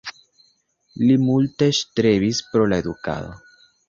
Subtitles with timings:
[1.01, 3.29] Li multe strebis por la edukado.